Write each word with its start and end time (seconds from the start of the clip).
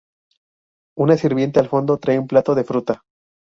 Una 0.97 1.15
sirviente 1.15 1.59
al 1.59 1.69
fondo 1.69 1.99
trae 1.99 2.17
un 2.17 2.25
plato 2.25 2.55
de 2.55 2.63
fruta. 2.63 3.03